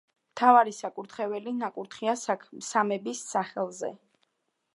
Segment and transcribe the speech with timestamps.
[0.35, 2.17] მთავარი საკურთხეველი ნაკურთხია
[2.71, 3.93] სამების სახელზე.